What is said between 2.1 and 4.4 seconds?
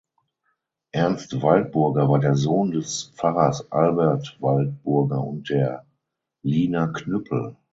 der Sohn des Pfarrers Albert